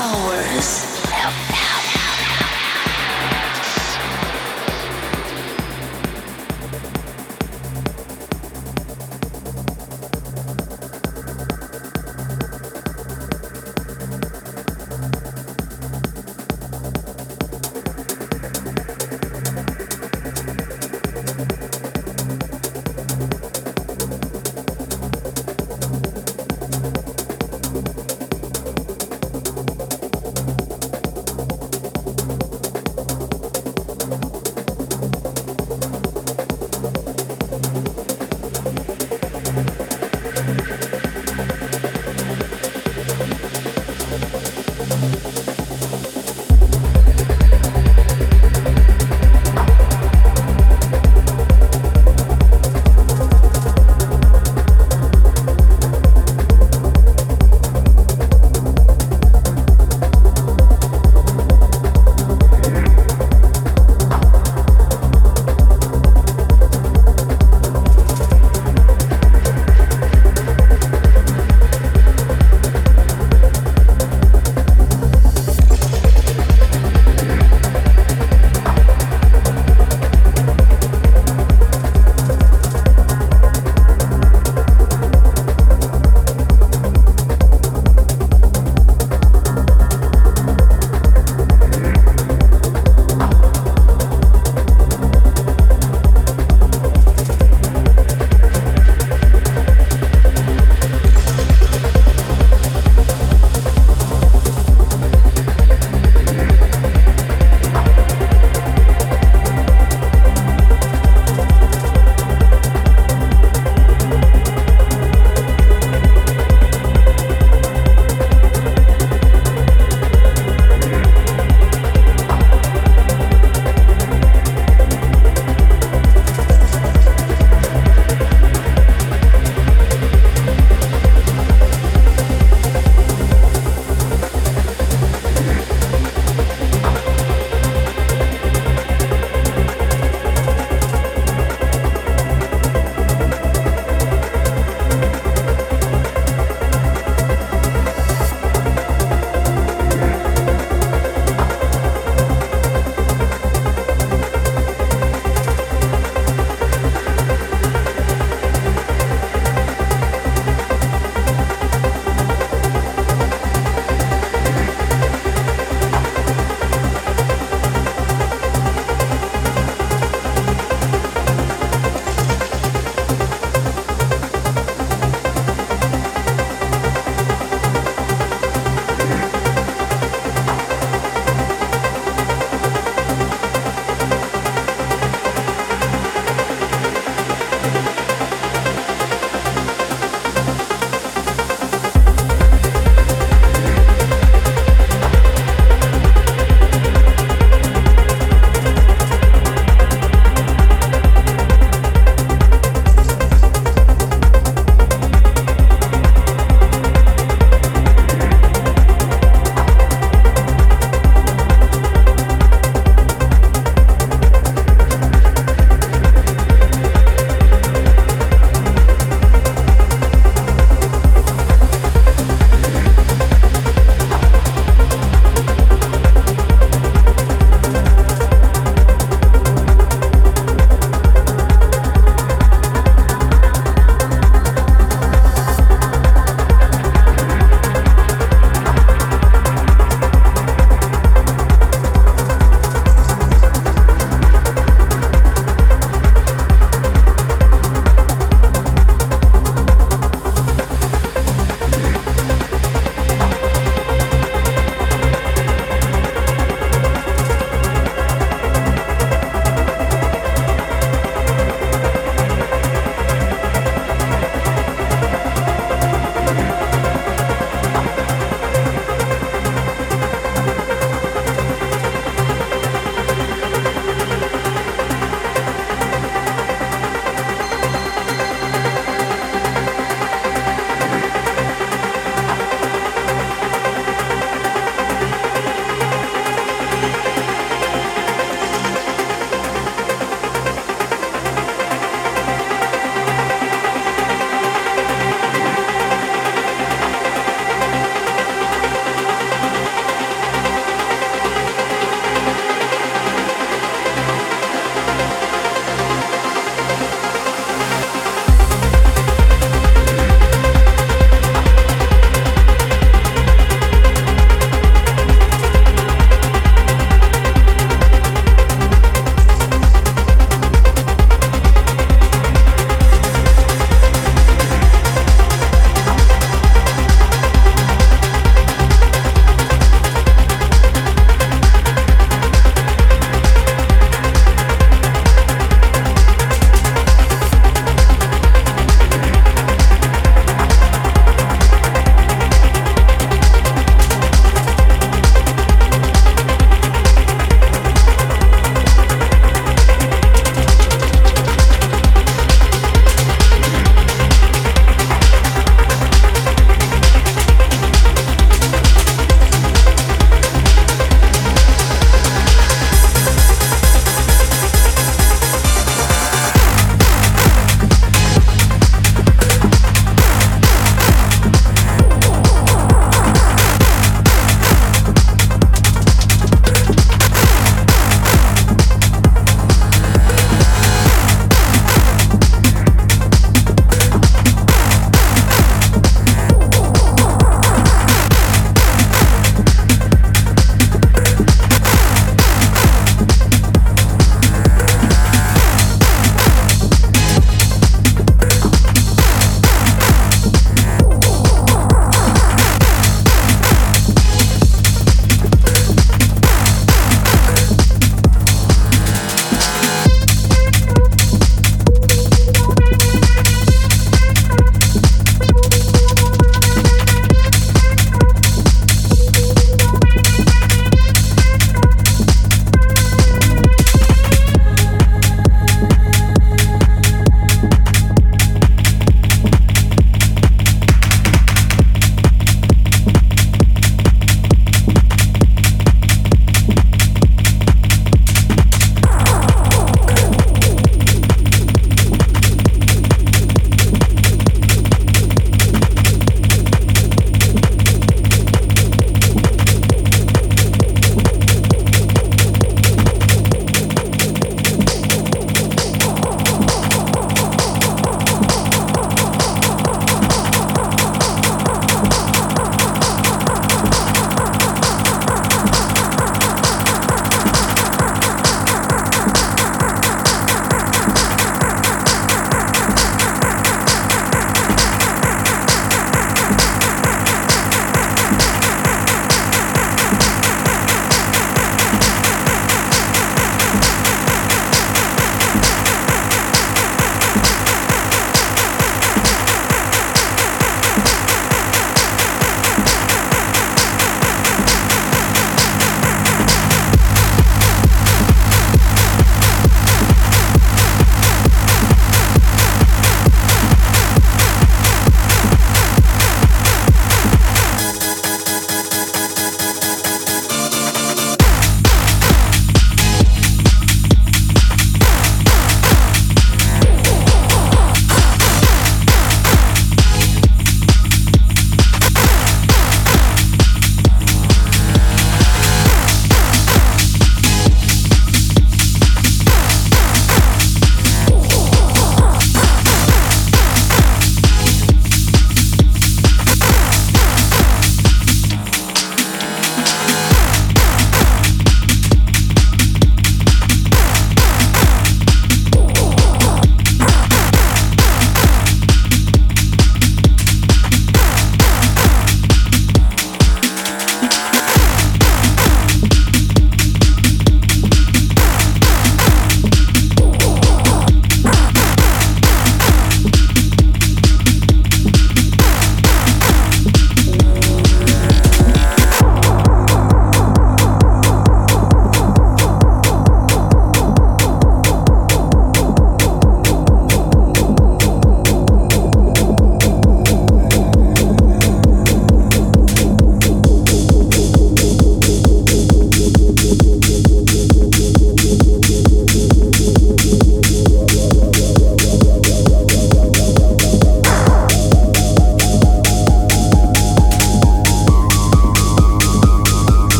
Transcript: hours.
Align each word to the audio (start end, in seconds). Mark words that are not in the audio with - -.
hours. 0.00 0.79